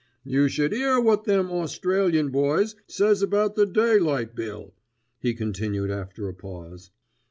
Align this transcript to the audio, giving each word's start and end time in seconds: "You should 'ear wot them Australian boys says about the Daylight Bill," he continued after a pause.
"You 0.23 0.47
should 0.49 0.73
'ear 0.73 0.99
wot 0.99 1.25
them 1.25 1.51
Australian 1.51 2.29
boys 2.31 2.73
says 2.87 3.21
about 3.21 3.55
the 3.55 3.67
Daylight 3.67 4.33
Bill," 4.33 4.73
he 5.19 5.35
continued 5.35 5.91
after 5.91 6.27
a 6.27 6.33
pause. 6.33 6.89